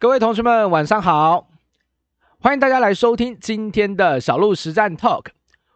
[0.00, 1.48] 各位同学们，晚上好！
[2.38, 5.24] 欢迎大家来收听今天的小鹿实战 Talk。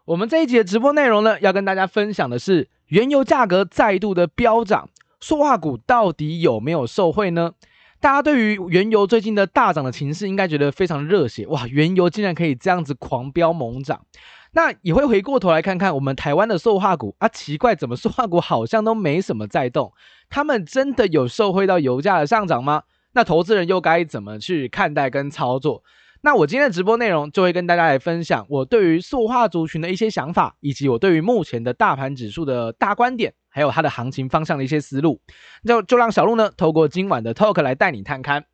[0.04, 4.88] 我们这一集的直播内容呢，要跟大家分享的是原油价格再度的飙涨，
[5.18, 7.54] 塑化股到底有没有受惠呢？
[7.98, 11.66] 大家对于原油最近的大涨的情势，应该觉得非常热血哇！
[11.66, 14.06] 原油竟然可以这样子狂飙猛涨，
[14.52, 19.92] 那也会回过头来看看我们台湾的塑化股啊，奇怪，怎么塑化股好像都没什么在动？
[20.30, 22.84] 他们真的有受惠到油价的上涨吗？
[23.12, 25.82] 那投资人又该怎么去看待跟操作？
[26.24, 35.20] 那我今天的直播内容就会跟大家来分享我对于塑化族群的一些想法，以及我对于目前的大盘指数的大观点，还有它的行情方向的一些思路。
[35.66, 38.44] 就就让小鹿呢，透过今晚的 talk 来带你探看。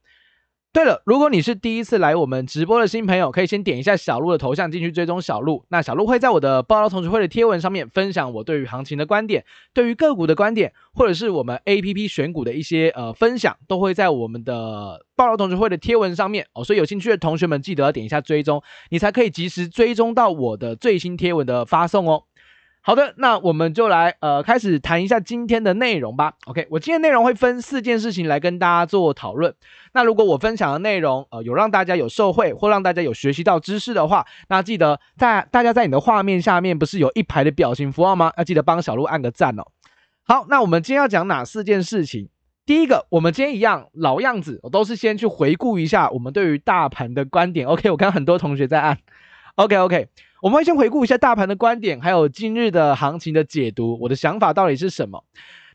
[0.71, 5.65] 对了，如果你是第一次来我们直播的新朋友，可以先点一下小鹿的头像进去追踪小鹿。
[5.71, 16.63] 那小鹿会在我的报道同学会的贴文上面分享我对于行情的观点，对于个股的观点，或者是我们 APP 选股的一些呃分享，都会在我们的报道同学会的贴文上面哦。
[16.63, 22.25] 所以有兴趣的同学们记得要点一下追踪，你才可以及时追踪到我的最新贴文的发送哦。
[22.81, 26.33] 好的，那我们就来呃开始谈一下今天的内容吧。
[26.47, 29.55] OK，我今天内容会分四件事情来跟大家做讨论。
[29.93, 38.33] 那如果我分享的内容呃有让大家有受惠或让大家有学习到知识的话，那记得在大家在你的画面下面不是有一排的表情符号吗？
[38.39, 39.65] 要记得帮小鹿按个赞哦。
[40.25, 42.31] 好，那我们今天要讲哪四件事情？
[42.65, 47.67] 第一个，我们今天一样老样子，我都是先去回顾一下我们对于大盘的观点。
[47.67, 48.99] OK，我看很多同学在按。
[49.57, 50.09] OK OK。
[50.41, 55.25] 我们会先回顾一下大盘的观点，还有今日的行情的解读，我的想法到底是什么？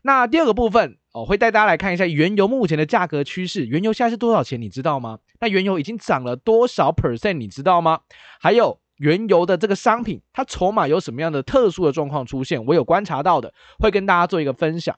[0.02, 5.18] 那第二个部分，哦，会带大家来看一下原油目前的价格趋势，原油现在是多少钱，你知道吗？
[5.40, 8.00] 那原油已经涨了多少 percent，你知道吗？
[8.40, 12.64] 还有原油的这个商品，它筹码有什么样的特殊的状况出现？
[12.64, 14.96] 我有观察到的，会跟大家做一个分享。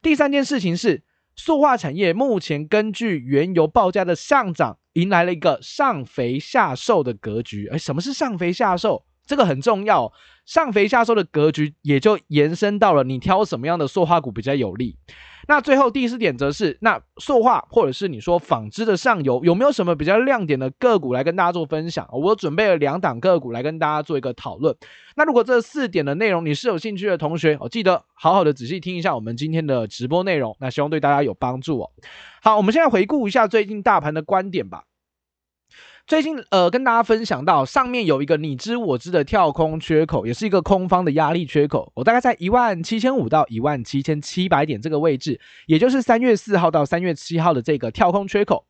[0.00, 1.02] 第三件事情是，
[1.34, 7.66] 塑化产业目前根据原油报价的上涨，迎来了一个上肥下瘦的格局。
[7.66, 9.04] 哎，什么是上肥下瘦？
[9.28, 10.10] 这个很重要，
[10.46, 14.96] 上肥下瘦的格局也就延伸到了你挑什么样的塑化股比较有利。
[15.46, 22.06] 那最后第四点则是，那塑化或者是你说纺织的上游有没有什么比较亮点的个股来跟大家做分享？
[22.10, 24.74] 我准备了两档个股来跟大家做一个讨论。
[25.16, 31.90] 那如果这四点的内容你是有兴趣的同学，我记得好好的仔细听一下我们今天的直播内容，那希望对大家有帮助哦。
[32.42, 34.84] 好，我们现在回顾一下最近大盘的观点吧。
[36.08, 41.92] 最近呃，跟大家分享到，上面有一个你知我知的跳空缺口，也是一个空方的压力缺口。
[41.94, 48.64] 我大概在一万七千五到一万七千七百点这个位置，也就是三月四号到三月七号的这个跳空缺口。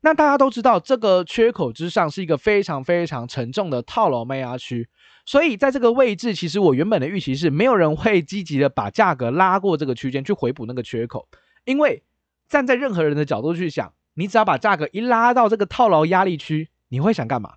[0.00, 4.88] 那大家都知道，这个缺口之上是一个非常非常沉重的套牢卖压区，
[5.26, 11.28] 所以在这个位置，其实我原本的预期是没有人会积极的把价格拉过这个区间去回补那个缺口，
[11.66, 12.02] 因为
[12.48, 16.70] 站在任何人的角度去想，你只要把价格一拉到这个套牢压力区。
[16.88, 17.54] 你会想干嘛？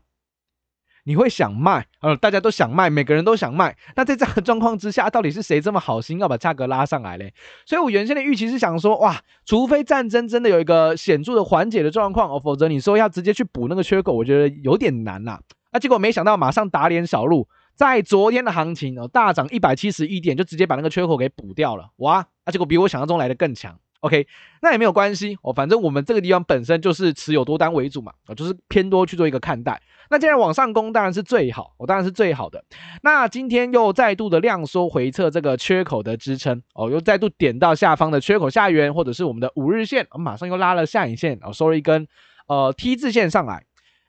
[1.03, 3.75] 你会想卖，呃，大家都想卖，每个人都想卖。
[3.95, 7.33] 那在这样的状况之下，到底是谁这么好心要把价格拉上来嘞？
[7.65, 15.39] 所以我原先的预期是想说，哇，除非战争真的有一个显著的缓解的状况哦，否则你说要直接去补那个缺口，我觉得有点难呐。
[15.71, 21.89] 那结果没想到，马上打脸小鹿，在昨天的行情哦，大涨一百七十一点，就直接把那个缺口给补掉了。
[21.95, 23.79] 哇，那结果比我想象中来的更强。
[24.01, 24.27] OK，
[24.61, 29.81] 那也没有关系哦，反正我们这个地方本身就是持有多单为主嘛，哦，就是偏多去做一个看待。
[30.09, 32.65] 那既然往上攻当然是最好，我、哦、当然是最好的。
[33.01, 42.07] 那今天又再度的量缩回测这个缺口的支撑哦，又再度点到下方的缺口下缘，或者是我们的五日线，我、哦、马上又拉了下影线哦，收了一根
[42.47, 43.65] 呃 T 字线上来。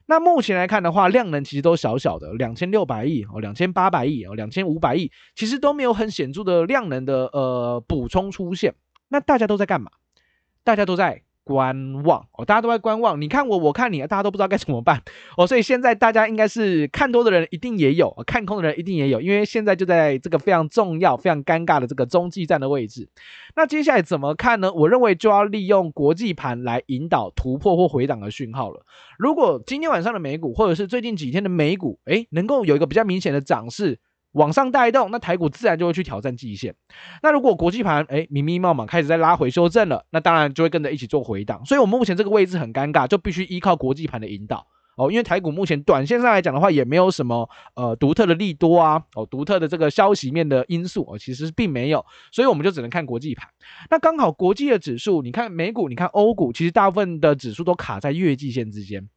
[0.07, 8.75] 那目前来看的话，量能其实都小小的，两千六百亿哦，两千八百亿哦，两千五百亿，其实都没有很显著的量能的呃补充出现。
[9.13, 9.91] 那大家都在干嘛？
[10.65, 13.21] 大家都在观望哦，大家都在观望。
[13.21, 15.03] 你看我，我看你，大家都不知道该怎么办
[15.37, 15.47] 哦。
[15.47, 23.07] 所以现在大家应该是看多的人一定也有，看空的人一定也有，因为现在就在这个非常重要、非常尴尬的这个中继站的位置。
[23.55, 24.73] 那接下来怎么看呢？
[24.73, 28.87] 我认为就要利用国际盘来引导突破或回档的讯号了。
[29.19, 33.99] 如果今天晚上的美股，或者是最近几天的美股，诶，能够有一个比较明显的涨势。
[34.33, 36.75] 往上带动，那台股自然就会去挑战季线。
[37.23, 41.65] 那如果国际盘哎，密密麻麻开始在拉回修正了，那当然就会跟着一起做回档。
[41.65, 45.11] 所以，我们目前这个位置很尴尬，就必须依靠国际盘的引导哦。
[45.11, 52.05] 因为台股目前短线上来讲的话，也没有什么呃独特的利多啊，哦，独特的这个消息面的因素哦，其实并没有。
[52.31, 53.49] 所以我们就只能看国际盘。
[53.91, 59.09] 那刚好国际的指数，你看美股，你看欧股，其实大部分的指数都卡在月季线之间，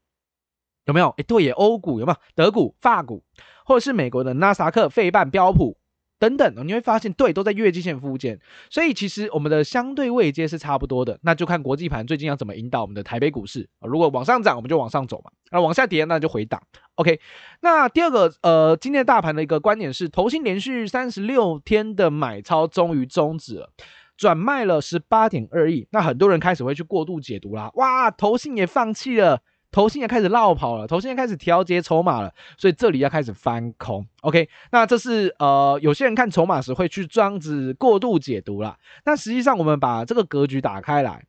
[0.86, 1.10] 有没有？
[1.18, 2.18] 哎，对耶，欧股有没有？
[2.36, 3.24] 德股、法股。
[3.68, 5.76] 或者是美国的纳斯克、费半、标普
[6.20, 8.38] 等等，你会发现对，都在月季线附近，
[8.70, 11.18] 所以其实我们的相对位阶是差不多的。
[11.24, 13.68] 那就看国际盘最近要怎么引导我们的台北股市。
[13.82, 16.62] 如果往上涨，我们就往上走嘛；那往下跌，那就回档。
[16.94, 17.20] OK，
[17.62, 23.72] 那第二个呃，今天的大盘的一个观点是，投信连续三十六天的买超终于终止了，
[24.16, 25.88] 转卖了十八点二亿。
[25.90, 29.42] 那很多人开始会去过度解读啦，哇，投信也放弃了。
[29.76, 34.08] 投信也开始落跑了，投信也开始调节筹码了，所以这里要开始翻空。
[34.22, 38.78] OK，那这是呃，有些人看筹码时会去这样子过度解读啦。
[39.04, 41.26] 那实际上我们把这个格局打开来，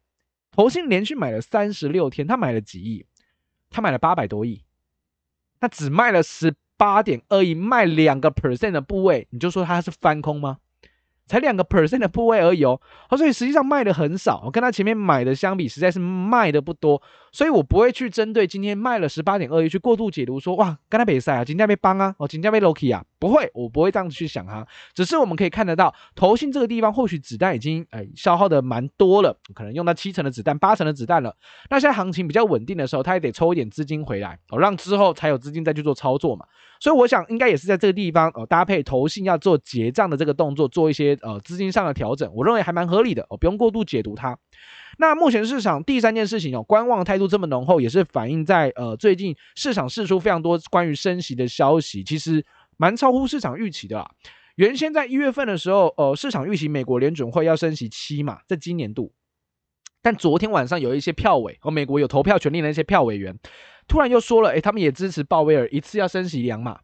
[0.52, 3.04] 投信连续买了三十六天，他买了几亿？
[3.68, 4.62] 他买了八百多亿，
[5.58, 10.58] 他只卖了十八点二亿，卖两个 percent 的部位，你就说他是翻空吗？
[11.26, 12.80] 才两个 percent 的部位而已哦，
[13.18, 17.02] 所以实际上卖的很少，我跟他前面买的相比，实在是卖的不多，
[17.36, 31.36] 所以我不会去针对今天卖了十八点二亿去过度解读说，哇，刚才比赛啊，今天被帮啊，哦，今天被 Loki 啊，不会，我不会这样子去想哈，只是我们可以看得到，投信这个地方或许子弹已经诶、哎、消耗的蛮多了，可能用到七成的子弹、八成的子弹了，
[31.68, 36.46] 那现在行情比较稳定的时候，他也得抽一点资金回来，哦，让之后才有资金再去做操作嘛。
[36.80, 44.38] 所以我想应该也是在这个地方，呃，搭配投信要做结账的这个动作，做一些呃资金上的调整，我认为还蛮合理的，哦，不用过度解读它。
[44.98, 52.44] 那目前市场第三件事情哦，观望态度这么浓厚，也是反映在呃最近市场释出非常多关于升息的消息，其实
[52.76, 54.10] 蛮超乎市场预期的啦。
[54.54, 59.12] 原先在一月份的时候，呃，市场预期美国联准会要升息七码，在今年度，
[60.00, 63.38] 但昨天晚上有一些票委和美国有投票权利的那些票委员。
[63.86, 66.80] 突然又说了，诶，他们也支持鲍威尔一次要升息两码，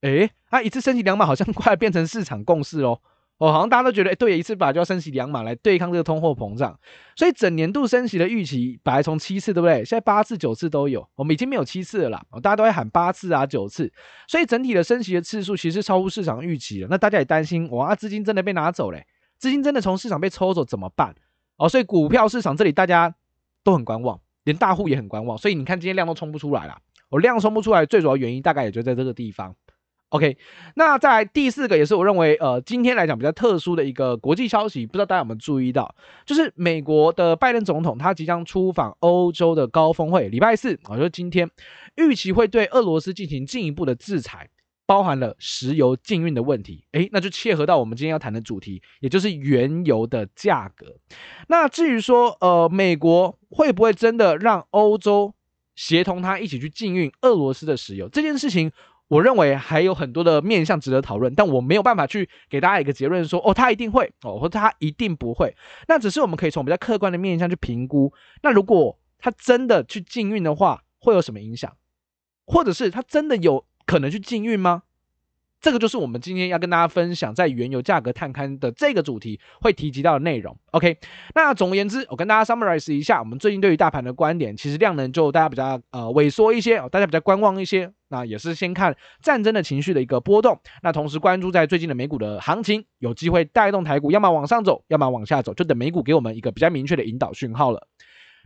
[0.00, 3.00] 诶，啊，一次升息两码好像快变成市场共识喽，
[3.38, 6.78] 哦，好像大家都觉得，诶，对，一次把就要升息两码来对抗这个通货膨胀，
[7.14, 9.84] 所以整年度升息的预期本来从七次，对不对？
[9.84, 13.92] 现在八次、九次都有，我们已经没有七次了啦，大家都会喊八次啊、九次，
[14.26, 16.88] 所以整体的升息的次数其实超乎市场预期了。
[16.90, 19.06] 那大家也担心，哇，资金真的被拿走嘞，
[19.38, 21.14] 资金真的从市场被抽走怎么办？
[21.56, 23.14] 哦，所以股票市场这里大家
[23.62, 24.18] 都很观望。
[24.44, 26.78] 连大户也很观望，所以你看今天量都冲不出来了。
[27.08, 29.52] 我量冲不出来，最主要原因大概也就在这个地方。
[30.10, 30.36] OK，
[30.74, 35.94] 那再来第四个也是我认为呃今天来讲比较特殊的一个国际消息，不知道大家有没有注意到，
[36.24, 41.50] 就是美国的拜登总统他即将出访欧洲的高峰会，礼拜四啊，就是今天，
[41.96, 44.48] 预期会对俄罗斯进行进一步的制裁。
[44.88, 50.86] 包含了石油禁运的问题，诶，那就切合到我们今天要谈的主题，也就是原油的价格。
[51.48, 55.34] 那至于说，呃，美国会不会真的让欧洲
[55.74, 58.08] 协同他一起去禁运俄罗斯的石油？
[58.08, 58.70] 这件事情，
[59.08, 65.54] 我认为还有很多的面向值得讨论，但我没有办法去给大家一个结论说，哦，他一定会，哦，或他一定不会。
[65.88, 68.12] 那只是我们可以从比较客观的面向去评估。
[68.42, 71.76] 那如果他真的去禁运的话，会有什么影响？
[72.46, 73.64] 或者是他真的有？
[73.86, 74.82] 可能去禁运吗？
[75.60, 80.58] 这个就是我们今天要跟大家分享在原油价格探勘的这个主题会提及到的内容。
[80.72, 80.98] OK，
[81.36, 84.56] 那总而言之，我跟大家 summarize 一下我们最近对于大盘的观点。
[84.56, 87.92] 其实量能就大家比较呃萎缩一些，大家比较观望一些。
[88.08, 97.86] 那也是先看战争的情绪的一个波动，那同时关注在最近的美股的行情，有机会带动台股，要么往上走，要么往下走，就等美股给我们一个比较明确的引导讯号了。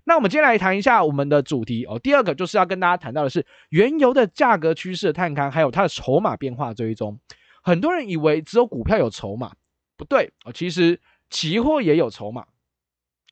[0.04, 1.98] 那我们接下来谈一下我们的主题哦。
[1.98, 7.18] 第二个就是要跟大家谈到的是原油的价格趋势的探勘，还有它的筹码变化追踪。
[7.62, 9.52] 很多人以为只有股票有筹码，
[9.98, 10.98] 不对哦，其实
[11.28, 12.46] 期货也有筹码，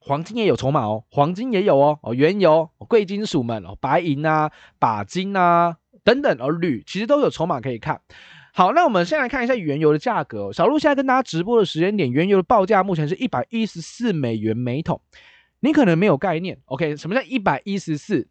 [0.02, 8.00] 黄金也有筹码哦，黄金也有哦哦，原油、贵金属们哦，白银啊、鈀金啊等等，而铝其实都有筹码可以看。
[8.54, 10.50] 好，那我们先来看一下原油的价格。
[10.50, 15.02] 小路现在跟大家直播的时间点，原油的报价目前是一百一十四美元每桶。
[15.60, 16.96] 你可能没有概念，OK？
[16.96, 18.26] 什么叫一百一十四？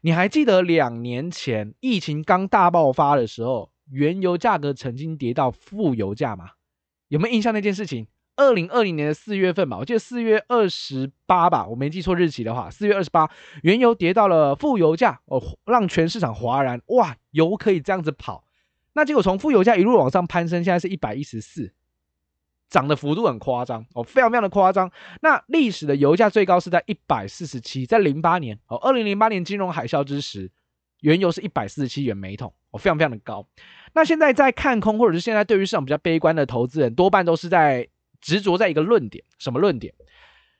[0.00, 6.52] 你还记得两年前疫情刚大爆发的时候，原油价格曾经跌到负油价吗？
[7.08, 8.06] 有没有印象那件事情？
[8.38, 13.28] 二零二零年的四月份吧，我记得四月二十八吧，我没记错日期的话，四月二十八，
[13.62, 18.44] 原油跌到了负油价，哦，让全市场哗然，哇，油可以这样子跑。
[18.92, 21.72] 那结果从负油价一路往上攀升，现在是一百一十四。
[22.70, 24.92] 涨的幅度很夸张哦，非常非常的夸张。
[25.22, 30.50] 那历史的油价最高是在一百四十七，在零八年哦，二零零八年金融海啸之时，
[31.00, 33.46] 原油是一百四十七元每桶哦，非常非常的高。
[33.94, 37.88] 那现在在看空或者是现在对于市场比较悲观的投资人，多半都是在
[38.20, 39.94] 执着在一个论点，什么论点？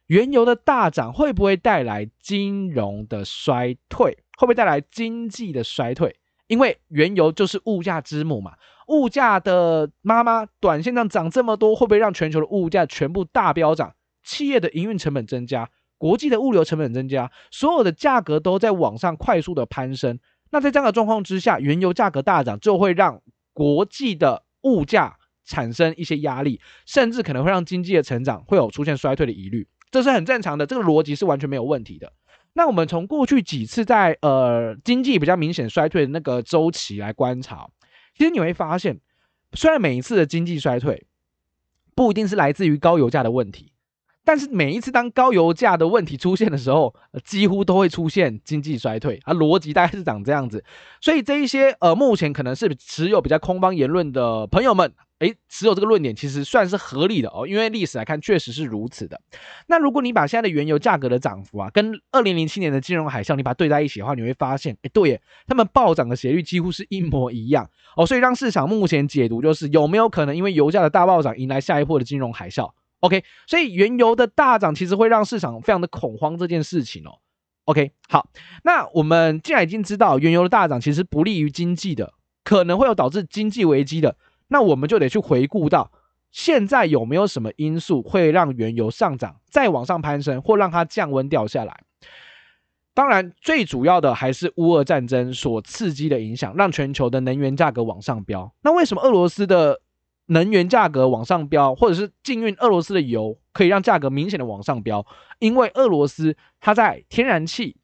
[0.06, 4.10] 原油的大涨会不会带来金融的衰退？
[4.38, 6.16] 会不会带来经济的衰退？
[6.46, 8.52] 因为原油就是物价之母嘛。
[8.86, 13.94] 物价的妈妈，短线上涨这么多，会不会让全球的物价全部大飙涨？
[14.24, 20.18] 企业的营运成本增加，国际的物流成本增加，所有的价格都在往上快速的攀升。
[20.50, 23.20] 那在这样的状况之下，原油价格大涨，就会让
[23.52, 25.17] 国际的物价
[25.49, 32.12] 产生一些压力，甚至可能会让经济的成长会有出现衰退的疑虑，这是很正常的，这个逻辑是完全没有问题的。
[32.52, 37.69] 那我们从过去几次在呃经济比较明显衰退的那个周期来观察，
[38.17, 39.00] 其实你会发现，
[39.55, 41.07] 虽然每一次的经济衰退
[41.95, 43.73] 不一定是来自于高油价的问题。
[44.25, 50.62] 但是每一次当高油价的问题出现的时候，几乎都会出现经济衰退，啊，逻辑大概是长这样子。
[51.00, 59.20] 所以这一些呃，目前可能是持有比较空方言论的朋友们，诶，持有这个论点其实算是合理的哦，因为历史来看确实是如此的。
[59.66, 68.06] 那如果你把现在的原油价格的涨幅啊，跟二零零七年的金融海啸你把它对在一起的话，你会发现，诶，对耶，他们暴涨的斜率几乎是一模一样哦。
[68.06, 72.70] 所以让市场目前解读就是有没有可能因为油价的大暴涨迎来下一波的金融海啸
[73.00, 77.18] ？OK，所以原油的大涨其实会让市场非常的恐慌这件事情哦。
[77.64, 78.30] OK，好，
[78.62, 84.16] 那我们既然已经知道原油的大涨其实不利于经济的，可能会有导致经济危机的，
[84.49, 85.93] 那我们就得去回顾到
[86.31, 91.83] 现在有没有什么因素会让原油上涨再往上攀升，或让它降温掉下来？
[92.95, 98.52] 当然，最主要的还是乌俄战争所刺激的影响，让全球的能源价格往上飙。
[98.62, 99.81] 那为什么俄罗斯的
[100.26, 105.07] 能源价格往上飙，或者是禁运俄罗斯的油，可以让价格明显的往上飙。
[105.38, 107.76] 因为俄罗斯它在天然气、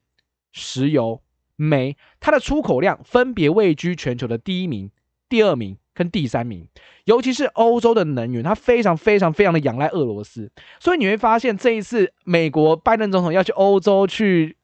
[0.51, 1.21] 石油、
[1.55, 4.91] 煤，它的出口量分别位居全球的第一名、
[5.29, 6.67] 第二名跟第三名。
[7.05, 10.51] 尤其是欧洲的能源，它非常非常非常的仰赖俄罗斯。
[10.79, 14.57] 所以你会发现，这一次美国拜登总统要去欧洲去。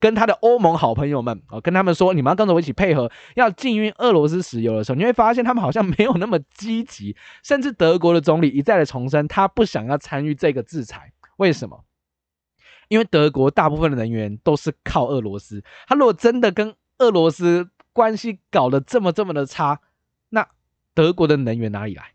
[0.00, 11.10] 跟他的欧盟好朋友们哦，跟他们说，你们要跟着我一起配合，要禁运俄罗斯石油的时候，你会发现他们好像没有那么积极，甚至德国的总理一再的重申，他不想要参与这个制裁。
[11.38, 11.84] 为什么？
[12.88, 19.80] 因为德国大部分的能源都是靠俄罗斯，他如果真的跟俄罗斯关系搞得这么这么的差，
[20.94, 22.12] 德国的能源哪里来？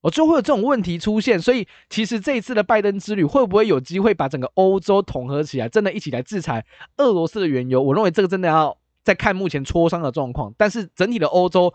[0.00, 6.64] 哦，就会有这种问题出现，所以其实这一次的拜登之旅会不会有机会把整个欧洲统合起来，真的一起来制裁
[6.98, 7.82] 俄罗斯的原油？
[7.82, 10.54] 我认为这个真的要再看目前磋商的状况。
[10.56, 11.74] 但是整体的欧洲，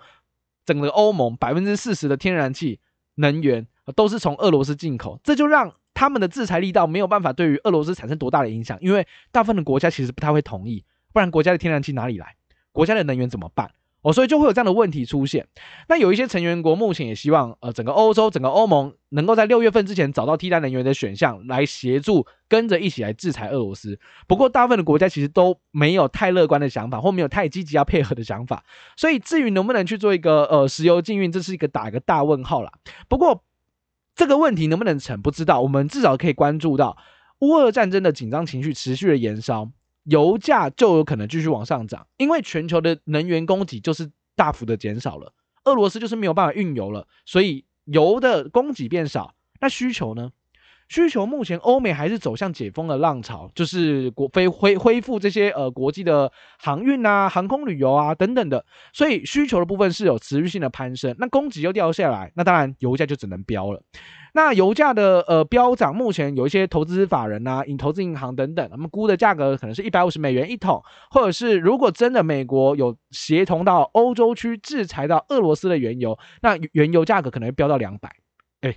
[0.65, 2.79] 整个欧盟百分之四十的天然气
[3.15, 12.37] 能源都是从俄罗斯进口，这就让他们的制裁力道没有办法对于俄罗斯产生多大的影响，因为大部分的国家其实不太会同意，不然国家的天然气哪里来？
[12.71, 13.69] 国家的能源怎么办？
[14.03, 15.47] 哦，所以就会有这样的问题出现。
[15.87, 23.97] 那有一些成员国目前也希望，呃，整个欧洲、整个欧盟能够在六月份之前找到替代能源的选项，来协助跟着一起来制裁俄罗斯。
[24.27, 28.63] 不过，大部分的国家其实都没有太乐观的想法，或没有太积极要配合的想法。
[28.97, 32.71] 所以，至于能不能去做一个呃石油禁运，这是一个打一个大问号啦。
[33.07, 33.43] 不过，
[34.15, 35.61] 这个问题能不能成，不知道。
[35.61, 36.97] 我们至少可以关注到
[37.39, 39.71] 乌俄战争的紧张情绪持续的延烧。
[40.03, 45.33] 油价就有可能继续往上涨，因为全球的能源供给就是大幅的减少了，
[45.65, 50.31] 俄罗斯就是没有办法运油了，所以油的供给变少，那需求呢？
[50.93, 63.81] 需求目前欧美还是走向解封的浪潮，就是国飞恢恢复这些呃国际的航运啊、航空旅游啊等等的，所以需求的部分是有持续性的攀升，那供给又掉下来，那当然油价就只能飙了。
[64.35, 78.15] 那油价的呃飙涨，目前有一些投资法人呐、投资银行等等，他们估的价格可能是一百五十美元一桶，或者是如果真的美国有协同到欧洲区制裁到俄罗斯的原油，那原油价格可能会飙到两百。
[78.61, 78.75] 哎，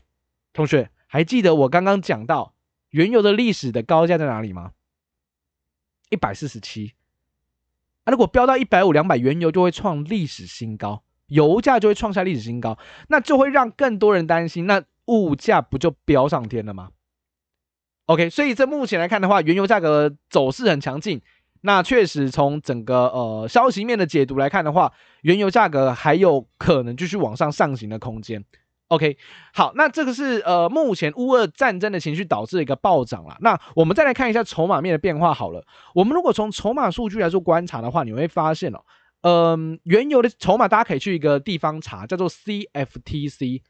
[0.54, 2.52] 同学还记得我刚刚讲到
[2.90, 4.72] 原油的历史的高价在哪里吗？
[6.10, 6.92] 一百四十七。
[8.04, 14.84] 啊，如果飙到一百五、两百，原油就会创历史新高，油价就会创下历史新高，那就会让更多人担心那。
[15.06, 16.90] 物价不就飙上天了吗
[18.06, 21.22] ？OK，所以这目前来看的话，原油价格走势很强劲。
[21.62, 24.92] 那确实从整个呃消息面的解读来看的话，
[25.22, 28.44] 原油价格还有可能继续往上上行的空间。
[28.88, 29.16] OK，
[29.52, 33.36] 好，那这个是呃目前乌俄战争的情绪导致一个暴涨啦。
[33.40, 35.64] 那我们再来看一下筹码面的变化好了。
[35.94, 38.78] 我们如果从筹码数据来做观察的话，你会发现哦，
[39.22, 43.62] 嗯、原油的筹码大家可以去一个地方查，叫做 CFTC。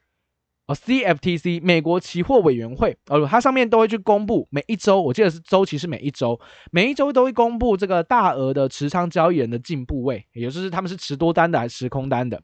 [0.66, 6.40] 哦，CFTC 美国期货委员会，呃，它上面都会去公布每一周，我记得是周期是每一周，
[6.72, 12.42] 每一周都会公布这个大额的持仓交易人的净部位，也就是他们是持多单的还是持空单的。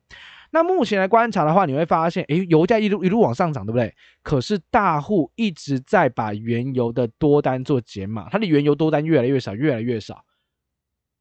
[0.52, 3.92] 那目前来观察的话，你会发现，诶，油价一路一路往上涨，对不对？
[4.22, 10.24] 可是大户一直在把原油的多单做减码，它的原油多单越来越少，越来越少。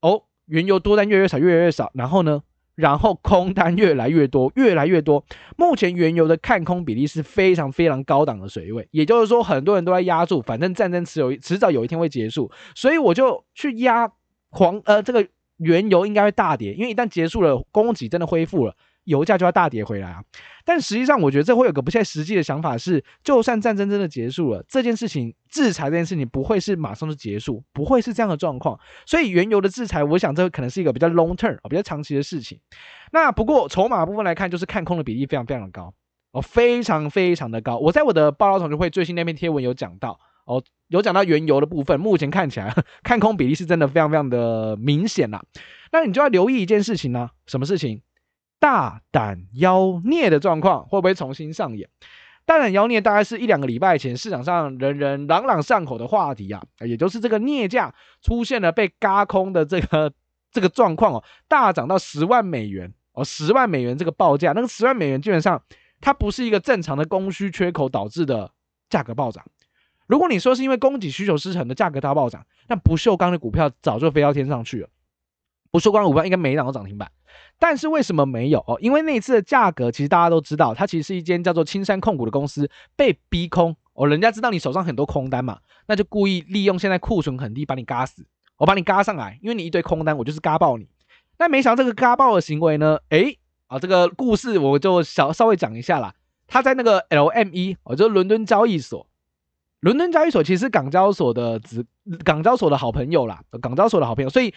[0.01, 2.43] 哦，原油多单越来越少，越来越少，然后呢？
[2.75, 5.23] 然后空单越来越多，越来越多。
[5.57, 14.09] 目前原油的看空比例是非常非常高档的水位，也就是说，很多人都在压住，反正战争迟有迟早有一天会结束，所以我就去压
[14.49, 20.23] 狂呃这个原油应该会大跌，因为一旦结束了，供给真的恢复了，油价就要大跌回来啊。
[20.63, 28.79] 但实际上，我觉得这会有个不太实际的想法是，就算战争真的结束了，这件事情制裁这件事情不会是马上就结束，不会是这样的状况。
[29.05, 32.59] 所以原油的制裁，我想这可能是一个比较 long term 比较长期的事情。
[33.11, 35.93] 那不过筹码部分来看，就是看空的比例非常非常的高
[36.31, 37.77] 哦，非常非常的高。
[37.77, 45.41] 我在我的报道同学会最新那篇贴文有讲到哦，有讲到原油的部分，目前看起来看空比例是真的非常非常的明显呐。
[45.91, 48.01] 那你就要留意一件事情呢，什么事情？
[48.61, 51.89] 大胆妖孽的状况会不会重新上演？
[52.45, 57.91] 大胆妖孽大概是一两个礼拜前市场上人人朗朗上口的话题啊，也就是这个镍价
[58.21, 60.13] 出现了被轧空的这个
[60.53, 65.59] 这个状况哦，大涨到十万美元哦，十万美元这个报价，那个十万美元基本上
[65.99, 68.51] 它不是一个正常的供需缺口导致的
[68.91, 69.43] 价格暴涨。
[70.05, 74.89] 如果你说是因为供给需求失衡的价格大暴涨，那不锈钢的股票早就飞到天上去了。
[75.71, 77.09] 不锈钢股票应该每一档都涨停板，
[77.57, 78.77] 但是为什么没有哦？
[78.81, 84.05] 因为那一次的价格，其实大家都知道，它其实是一间叫做青山控股的公司被逼空哦。
[84.05, 88.25] 人家知道你手上很多空单嘛，那就故意利用现在库存很低，把你嘎死，
[88.57, 90.89] 我把你嘎上来，因为你一堆空单，我就是嘎爆你。
[91.37, 96.13] 但没想到这个嘎爆的行为呢，诶啊，这个故事我就小稍微讲一下啦。
[96.47, 99.07] 他在那个 LME 哦，就是伦敦交易所，
[99.79, 101.85] 伦敦交易所其实是港交所的子，
[102.25, 104.53] 港交所的好朋友啦，港交所的好朋友，所以。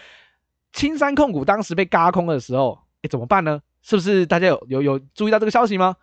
[0.75, 3.61] 青山控股当时被嘎空的时候，哎，怎么办呢？
[3.81, 5.95] 是不是大家有有有注意到这个消息吗？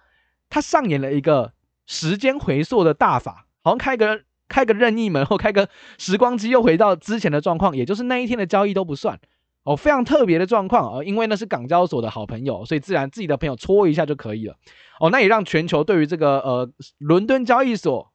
[0.50, 1.51] 他上演了一个
[1.88, 9.20] 时间回溯的大法，好像开个开个任意门或开个时光机，又回到之前的状况，也就是那一天的交易都不算
[9.63, 14.56] 哦，非常特别的状况哦，因为那是港交所的好朋友，所以自然自己的朋友戳一下就可以了
[15.01, 18.11] 哦，那也让全球对于这个呃伦敦交易所。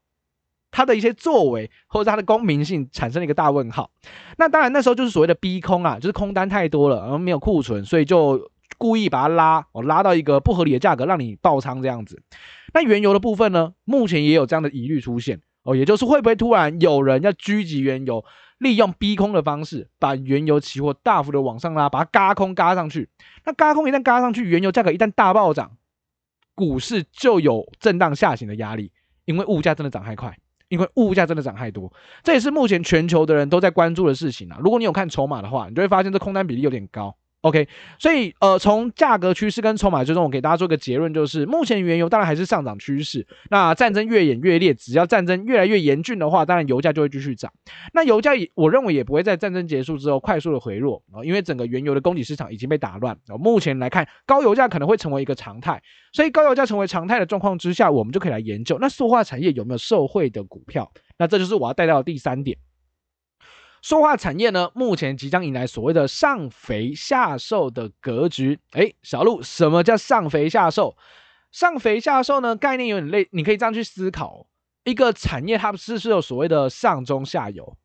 [0.76, 3.90] 他的一些作为或者他的公平性产生了一个大问号。
[4.36, 12.20] 那当然那时候就是所谓的逼空啊，就是空单太多了，然后没有库存，所以就故意把它拉，哦，拉到一个不合理的价格，让你爆仓这样子。
[12.74, 18.22] 那原油的部分呢，目前也有这样的疑虑出现哦，也就是会不会突然有人要狙击原油，
[18.58, 23.08] 利用逼空的方式把原油期货大幅的往上拉，把它轧空轧上去。
[23.46, 25.78] 那轧空一旦轧上去，原油价格一旦大暴涨，
[26.54, 28.92] 股市就有震荡下行的压力，
[29.24, 30.36] 因为物价真的涨太快。
[30.68, 34.58] 因为物价真的涨太多，这也是目前全球的人都在关注的事情啊。
[34.60, 37.16] 如果你有看筹码的话，你就会发现这空单比例有点高。
[37.46, 43.24] OK，所以呃，从价格趋势跟筹码追踪，我给大家做个结论，就是目前原油当然还是上涨趋势。
[43.50, 47.52] 那战争越演越烈，只要战争越来越严峻的话，当然油价就会继续涨。
[47.92, 53.16] 那油价也，我认为也不会在战争结束之后快速的回落啊，因为整个原油的供给市场已经被打乱。
[53.38, 55.80] 目前来看，高油价可能会成为一个常态。
[56.12, 60.90] 所以高油价成为常态的状况之下，我们就可以来研究那塑化产业有没有受惠的股票。
[61.16, 62.58] 那这就是我要带到的第三点。
[63.88, 68.58] 塑化产业呢，目前即将迎来所谓的上肥下瘦的格局。
[68.72, 70.96] 诶，小陆，什么叫上肥下瘦？
[71.52, 74.48] 上肥下瘦呢，概念有点类，你可以这样去思考：
[74.82, 77.76] 一个产业它不是是有所谓的上中下游，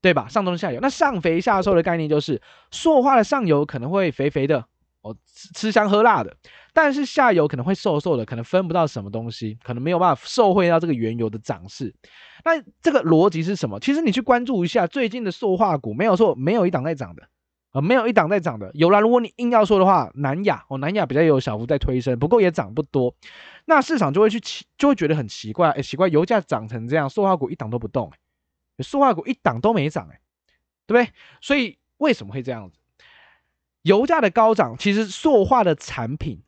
[0.00, 0.28] 对吧？
[0.28, 4.64] 上中下游，那上肥下瘦的概念就是塑化的上游可能会肥肥的。
[5.00, 6.36] 哦，吃吃香喝辣的，
[6.72, 11.94] 但是下游可能会瘦瘦的，可能分不到什么东西，可能没有办法受惠到这个原油的涨势。
[12.44, 13.78] 那这个逻辑是什么？
[13.78, 18.70] 其实你去关注一下最近的塑化股，没有错，没有一档在涨的，啊、呃，没有一档在涨的。
[18.74, 23.14] 有啦，如果你硬要说的话，南亚哦，南亚比较有小幅在推升，不过也涨不多。
[23.66, 28.10] 那市场就会去奇，就会觉得很奇怪，哎，奇怪，油价涨成这样，塑化股一档都不动，
[28.78, 30.20] 塑化股一档都没涨，哎，
[30.86, 31.12] 对不对？
[31.40, 32.78] 所以为什么会这样子？
[33.82, 36.40] 油价的高涨，其实塑化的产品，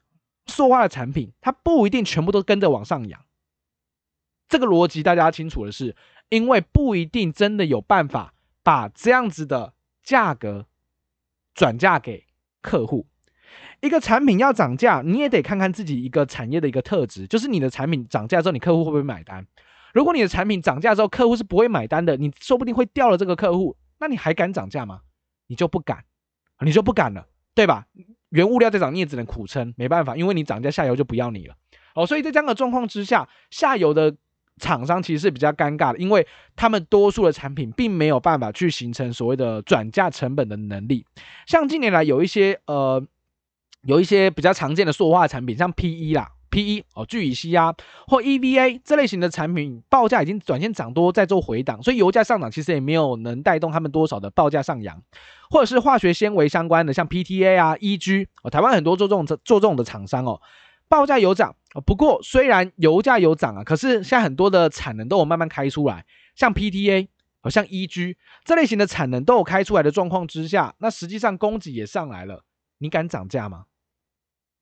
[0.47, 3.21] 塑化的产品，它不一定全部都跟着往上扬。
[4.49, 5.97] 这个逻辑大家清楚的是，
[6.29, 10.67] 因为不一定真的有办法把这样子的价格
[11.55, 12.27] 转嫁给
[12.63, 13.07] 客户。
[13.81, 19.47] 一个产品要涨价，你也得看看自己一个产业的一个特质，就是你的产品涨价之后，你客户会不会买单？
[19.93, 25.03] 如果你的产品涨价之后，客户是不会买单的，你说不定会掉了这个客户，那你还敢涨价吗？
[25.47, 26.05] 你就不敢。
[26.61, 27.89] 你就不敢了，对吧？
[28.35, 31.55] 原物料在涨，你也只能苦撑，没办法，因为你涨价，下游就不要你了。
[31.95, 34.13] 哦，所以在这样的状况之下，下游的
[34.59, 41.07] 厂商其实是比较尴尬的，因为他们多数的产品并没有办法去形成所谓的转嫁成本的能力。
[41.47, 43.01] 像近年来有一些呃，
[43.83, 46.33] 有一些比较常见的塑化产品，像 PE 啦。
[46.55, 47.75] P/E 哦，聚乙烯啊，
[48.07, 55.03] 或 EVA 这类型的产品报价已经短线涨多，在做回档，所以油价上涨其实也没有能带动他们多少的报价上扬，
[55.51, 60.41] 或者是化学纤维相关的，像 PTA 啊、EG 哦，台湾很多做这种做这种的厂商哦，
[60.89, 67.09] 报价有涨，不过虽然油价有涨啊，可是现在很多的产能都有慢慢开出来，像 PTA
[67.41, 68.15] 好像 EG
[68.45, 72.45] 这类型的产能都有开出来的状况之下，那实际上供给也上来了，
[72.79, 73.65] 你敢涨价吗？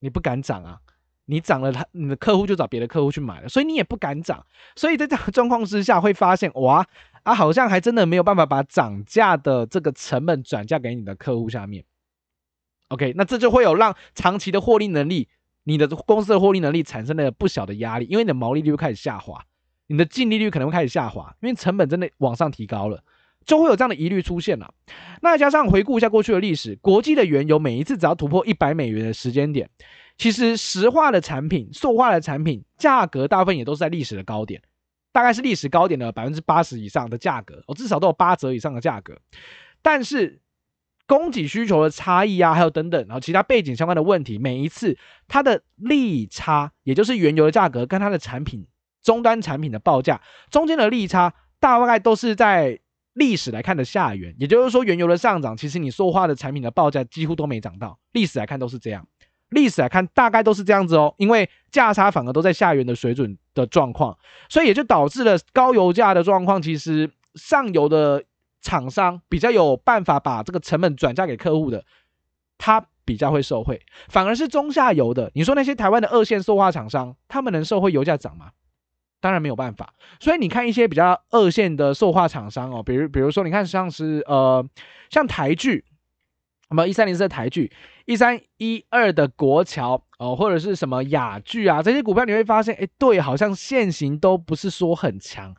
[0.00, 0.78] 你不敢涨啊，
[1.26, 4.44] 你涨了，他你的客户就找别的客户去买了，所以你也不敢涨。
[4.74, 6.86] 所以在这样的状况之下，会发现哇
[7.22, 11.84] 啊，好像还真的没有办法把涨价的这个成本转嫁给你的客户下面。
[12.88, 15.28] OK，那这就会有让长期的获利能力，
[15.64, 19.44] 你的公司的获利能力产生了不小的压力，因为你的毛利率会开始下滑，
[19.86, 23.02] 你的净利率可能会开始下滑，因为成本真的往上提高了。
[23.44, 24.72] 就会有这样的疑虑出现了。
[25.20, 29.68] 那加上回顾一下过去的历史，国际的原油每一次只要突破一百美元的时间点，
[30.18, 34.62] 其实石化的产品、塑化的产品价格大部分也都是在历史的高点，
[35.12, 39.18] 大概是历史高点的百分之八十以上的价格，哦，至少都有八折以上的价格。
[39.82, 40.40] 但是
[41.06, 44.96] 供给需求的差异啊，还有等等，然后其他背景相关的问题，每一次
[45.28, 48.66] 它的利差，也就是原油的价格跟它的产品
[49.02, 50.20] 终端产品的报价
[50.50, 52.80] 中间的利差，大概都是在。
[53.14, 57.98] 历史来看的下缘，也就是说，原油的上涨，其实你塑化的产品的报价几乎都没涨到。
[58.12, 59.06] 历史来看都是这样，
[59.52, 66.60] 历史来看大概都是这样子哦，因为价差反而都在下缘的水准的状况，所以也就导致了高油价的状况。
[66.60, 68.22] 其实上游的
[68.60, 71.84] 厂商比较有办法把这个成本转嫁给客户的，
[72.58, 78.50] 他比较会受惠，反而是中下游的，你说那些台湾的二线塑化厂商，他们能受惠油价涨吗？
[79.20, 84.68] 当然没有办法，所以你看一些比较二线的塑化厂商哦，比如比如说你看像是呃
[85.10, 85.84] 像台聚，
[86.72, 87.70] 什么一三零四的台剧，
[88.06, 95.54] 一三一二的国桥哦，或者是什么雅剧啊这些股票，你会发现，哎，对，好像线型都不是说很强。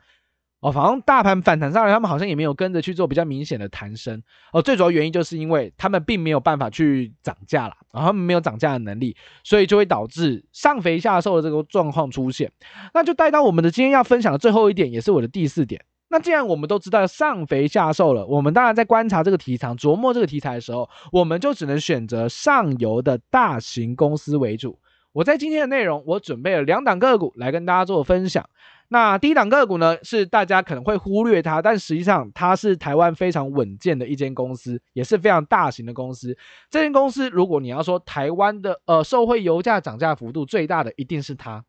[0.58, 4.20] 哦，反正大盘反弹上来，他们好像也没有跟着去做比较明显的弹升。
[4.52, 12.50] 哦，最主要原因就是因为他们并没有办法去涨价了，然后他们没有涨价的能力，所以就会导致上肥下瘦的这个状况出现。
[12.92, 15.84] 那就带到我们的今天要分享的最后一点，也是我的第四点。
[16.08, 24.78] 那既然我们都知道上肥下瘦了，我们当然在观察这个题材、琢磨这个题材的时候，我们就只能选择上游的大型公司为主。
[25.12, 28.48] 我在今天的内容，我准备了两档个股来跟大家做分享。
[28.88, 36.36] 那第一档个股呢，是大家可能会忽略它，但实际上它是台湾非常稳健的一间公司，也是非常大型的公司。
[36.70, 41.64] 这间公司，如果你要说台湾的呃受惠油价涨价幅度最大的，一定是它。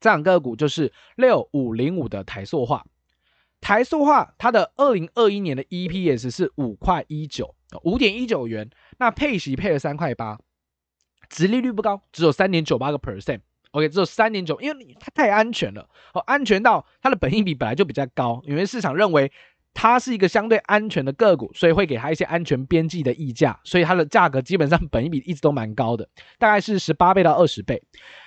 [0.00, 2.84] 这档个股就是六五零五的台塑化。
[3.66, 7.52] 台塑化它的二零二一年的 EPS 是五块一九，
[7.82, 8.70] 五点一九元。
[8.98, 10.38] 那配息配了三块八，
[11.28, 13.40] 殖利率不高，只有三点九八个 percent。
[13.72, 19.32] OK，只有三点九，因为它太安全了，哦，安全到它的本益比本来就比较高，因为市场认为
[19.78, 26.08] 它是一个相对安全的个股，所以会给它一些安全边际的溢价，所以它的价格基本上本益比一直都蛮高的，
[26.38, 27.82] 大概是十八倍到二十倍。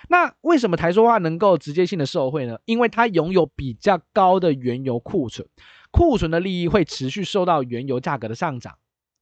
[0.10, 2.60] 那为什么台塑化能够直接性的受惠呢？
[2.66, 5.48] 因为它拥有比较高的原油库存，
[5.90, 8.76] 库存的利益会持续受到原油价格的上涨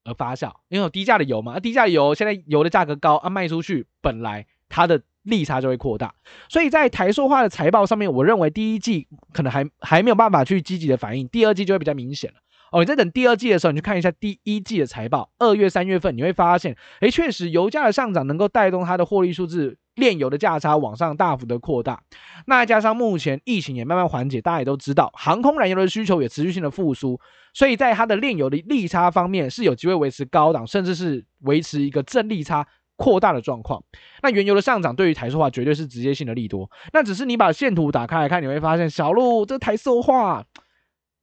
[0.03, 5.01] 而发酵，因为有低价的油嘛，低价的油现在油的价格高啊，卖出去本来它的。
[5.27, 6.13] 利差就会扩大，
[6.49, 12.37] 所以在台塑化的财报上面，我认为第一季可能还还没有办法去积极的反应，第二季就会比较明显了。
[12.71, 22.01] 哦，你在等第二季的时候，你去看一下第一季的财报，二月、三月份你会发现，诶，确实油价的上涨能够带动它的获利数字，炼油的价差往上大幅的扩大。
[22.45, 27.17] 那加上目前疫情也慢慢缓解，大家也都知道，航空燃油的需求也持续性的复苏，
[27.53, 32.67] 所以在它的炼油的利差方面是有机会维持高档，甚至是维持一个正利差。
[32.97, 33.81] 扩大的状况，
[34.21, 36.69] 那原油的上涨对于台塑化绝对是直接性的利多。
[36.91, 40.45] 那只是你把线图打开来看，你会发现小路这台塑化，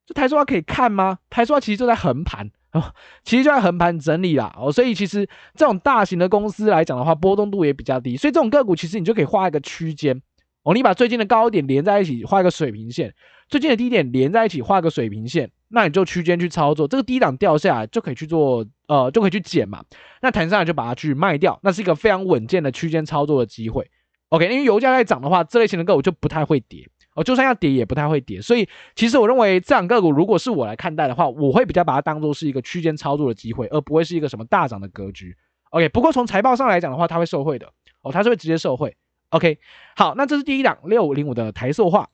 [0.07, 1.19] 这台塑化可以看吗？
[1.29, 2.81] 台塑化其实就在横盘哦，
[3.23, 4.71] 其实就在横盘整理啦哦。
[4.71, 8.15] 所以其实这种大型的公司来讲的话，波动度也比较低。
[8.17, 10.21] 所以这种个股其实你就可以画一个区间
[10.63, 13.13] 哦，你把最近的高点连在一起画一个水平线，
[13.49, 15.51] 最近的低点连在一起画个水平线。
[15.69, 19.83] 那你就区间去操作，这个低档掉下来就可以去做，呃，就可以去减嘛。
[20.21, 23.89] 那弹上来就把它去卖掉，那是一个非常稳健的区间操作的机会。
[24.29, 28.41] OK，因为油价在涨的话，这类型的个股就不太会跌哦，就算要跌也不太会跌。
[28.41, 35.35] 所以其实我认为这档个股如果是我来看待的话，我会比较把它当做是一个区间操作的机会，而不会是一个什么大涨的格局。
[35.71, 38.95] OK，不过从财报上来讲的话，它会受惠的哦，它是会直接受惠。
[39.29, 39.57] OK，
[39.95, 42.09] 好，那这是第一档六五零五的台塑化。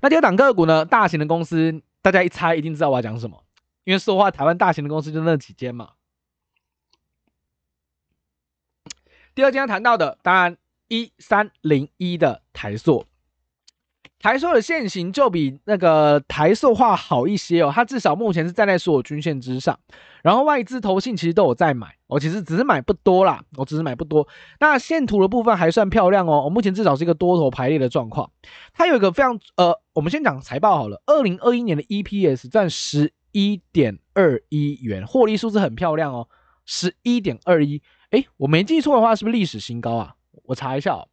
[0.00, 1.82] 那第二档个股呢，大型的公司。
[2.06, 3.42] 大家一猜一定知道我要讲什么，
[3.82, 5.94] 因为说话台湾大型的公司就那几间嘛。
[9.34, 13.06] 第二间要谈到的，当然一三零一的台塑，
[14.20, 19.78] 台塑的线型就比那个台塑化好一些哦，它至少目前是站在所有均线之上，
[20.22, 24.26] 然后外资投信其实都有在买，我其实只是买不多啦，我只是买不多。
[24.58, 28.30] 那线图的部分还算漂亮哦，我目前至少是一个多头排列的状况，
[28.72, 29.78] 它有一个非常呃。
[29.92, 36.28] 我们先讲财报好了，二零二一年的 EPS 占十一点二一元，获利数字很漂亮哦，
[36.66, 37.80] 十一点二一。
[38.10, 40.14] 哎，我没记错的话，是不是历史新高啊？
[40.44, 41.08] 我查一下哦。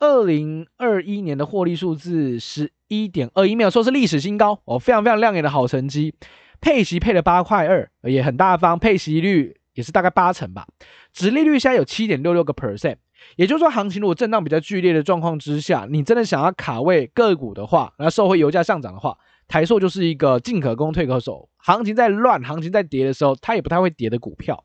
[0.00, 6.14] 二零二一年的获利数字十一点二一，没有说是历史新高哦，非常非常亮眼的好成绩。
[6.60, 10.66] 配息配了八块二，也很大方，配息率也是大概八成吧。
[11.12, 12.96] 殖利率现在有七点六六个 percent，
[13.36, 21.48] 也就是说，行情如果震荡比较剧烈的状况之下，你真的想要卡位个股的话，那受惠油价上涨的话，台塑就是一个进可攻退可守。
[21.58, 24.64] 行情在乱，行情在跌的时候，它也不太会跌的股票。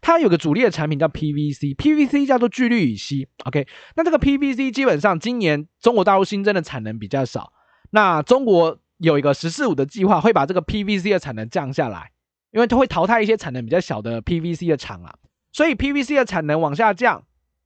[0.00, 3.28] 它有个主力的产品叫 PVC，PVC 叫做聚氯乙烯。
[3.44, 7.52] OK，那这个 PVC 基本上今年中国大陆新增的产能比较少，
[7.90, 12.12] 那中国有一个“十四五”的计划，会把这个 PVC 的产能降下来，
[12.52, 15.14] 因为它会淘汰一些产能比较小的 PVC 的厂啊，
[15.52, 17.24] 所以 PVC 的产能往下降，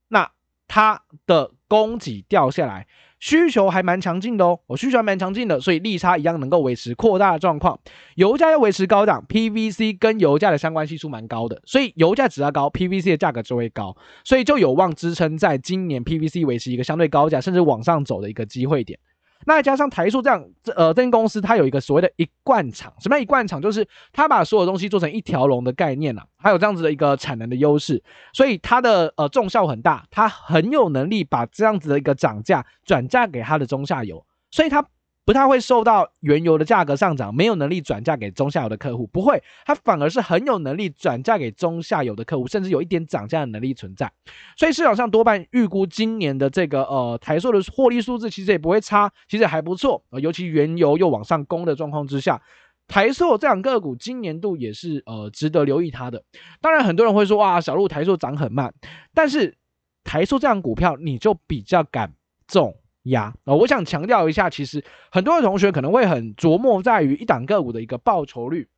[0.09, 0.31] 那
[0.67, 2.87] 它的供给掉下来。
[3.21, 7.79] 需求还蛮强劲的哦，我需求还蛮强劲的，所以利差一样能够维持扩大的状况。
[8.17, 18.99] 油价要维持高档，PVC 跟油价的相关系数蛮高的，所以油价只要高，PVC 的价格就会高，所以就有望支撑在今年 PVC 维持一个相对高价，甚至往上走的一个机会点。
[19.47, 23.61] 那加上台塑这样，这呃这间公司它有一个所谓的一贯厂，什么叫一贯厂？
[23.61, 34.85] 就是它把所有东西做成一条龙的概念、啊，还有这样子的一个产能的优势，所以它的呃重效很大，它很有能力把这样子的一个涨价转嫁给它的中下游，所以它。
[35.31, 44.11] 不太会受到原油的价格上涨，没有能力转嫁给中下游的客户，不会，它反而是很有能力转嫁给中下游的客户，甚至有一点涨价的能力存在。
[44.57, 50.03] 所以市场上多半预估今年的这个呃台塑的获利数字其实也不会差，其实还不错。
[50.11, 52.43] 呃，尤其原油又往上攻的状况之下，
[52.89, 56.25] 台塑这两个股今年度也是呃值得留意它的。
[56.61, 58.75] 当然，很多人会说哇，小路台塑涨很慢，
[59.15, 59.57] 但是
[60.03, 62.15] 台塑这样股票你就比较敢
[62.49, 63.57] 重压啊、哦！
[63.57, 68.69] 我想强调一下，其实很多的同学可能会很琢磨在于一档个股的一个报酬率，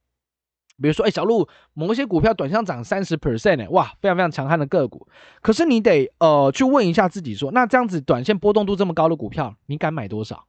[0.81, 5.09] 比如说，哎，小路某一些股票短线涨三十 percent 哇，非常非常强悍的个股。
[5.41, 10.47] 可是你得呃去问一下自己说，那这样子短线波动度这么高的股票，你敢买多少？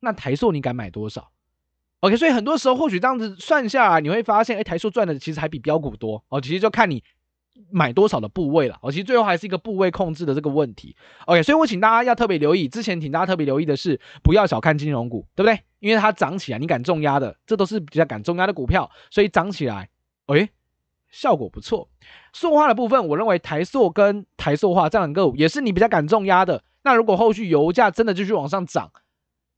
[0.00, 1.30] 那台塑你敢买多少
[2.00, 6.40] ？OK，所以很多时候或许这样子算下来，你会发现，哎，台塑赚的其实还比标股多哦。
[6.40, 7.04] 其实就看你。
[7.70, 8.78] 买多少的部位了？
[8.82, 10.96] 哦，其实最后还是一个部位控制的这个问题。
[11.26, 15.60] OK，所以我请大家要特别留意，之前请大家特别留意的是，不要小看金融股，对不对？
[15.80, 19.90] 因为它涨起来，你敢重压的，这都是比较敢重压的股票，所以涨起来，
[20.26, 20.48] 诶，
[21.10, 21.88] 效果不错。
[22.32, 26.62] 塑化的部分，我认为台塑跟台塑化这两个也是你比较敢重压的。
[26.82, 28.90] 那如果后续油价真的继续往上涨，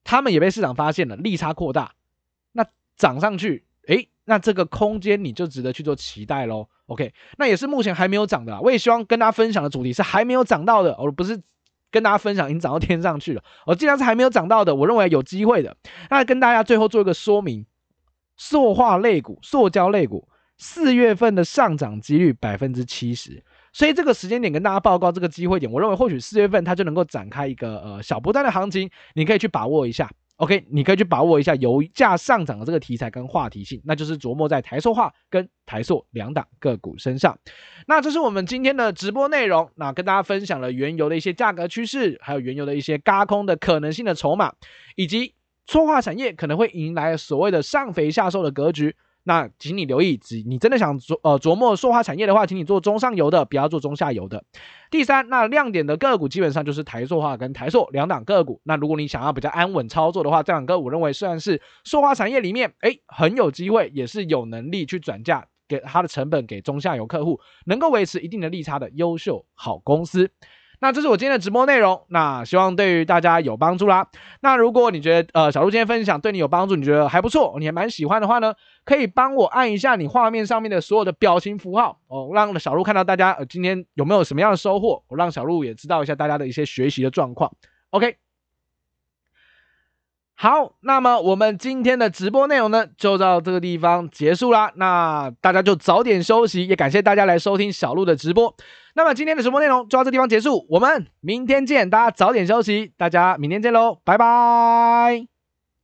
[0.02, 1.94] 他们也被市场发现了，利差扩大，
[2.52, 6.68] 那涨上去，诶，那这个空间你就值得去做期待喽。
[6.86, 11.40] OK，那也是目前还没有涨的，我也希望跟大家分享的主题是还没有涨到的，而不是
[11.90, 13.42] 跟大家分享已经涨到天上去了。
[13.66, 15.76] 我既然是还没有涨到的，我认为有机会的，
[16.10, 17.64] 那跟大家最后做一个说明：
[18.36, 23.42] 塑化类股、塑胶类股，四月份的上涨几率百分之七十，
[23.72, 30.10] 所以这个时间点跟大家报告这个机会点，我认为或许四月份它就能够展开一个呃小波段的行情，你可以去把握一下。
[30.36, 37.38] OK，你可以去把握一下油价上涨的这个题材跟话题性，那就是琢磨在台塑化跟台塑两档个股身上。
[37.86, 44.52] 那这是我们今天的直播内容，那跟大家分享了原油的一些价格趋势，还有原油的一些轧空的可能性的筹码，
[44.96, 45.34] 以及
[45.66, 48.96] 塑化产业可能会迎来所谓的上肥下瘦的格局。
[49.26, 54.44] 那请你留意，只你真的想琢呃琢磨塑化产业的话，请你做中上游的，不要做中下游的。
[54.90, 58.60] 第三，那亮点的个股基本上就是台塑化跟台塑两档个股。
[58.64, 70.30] 那如果你想要比较安稳操作的话，这两个我认为算是塑化产业里面，哎，很有机会，也是有能力去转嫁给它的成本给中下游客户，能够维持一定的利差的优秀好公司。
[70.80, 74.06] 那这是我今天的直播内容，那希望对于大家有帮助啦。
[74.40, 87.52] 那如果你觉得呃小鹿今天分享对你有帮助，你觉得还不错，你还蛮喜欢的话呢，可以帮我按一下你画面上面的所有的表情符号哦，让小鹿看到大家呃今天有没有什么样的收获，我让小鹿也知道一下大家的一些学习的状况。
[87.90, 88.16] OK。
[90.36, 94.72] 好，那么我们今天的直播内容呢，就到这个地方结束啦。
[94.74, 98.52] 那大家就早点休息，也感谢大家来收听小鹿的直播。
[98.94, 101.90] 那么今天的直播内容就到这地方结束，我们明天见。
[101.90, 105.33] 大家早点休息，大家明天见喽，拜拜。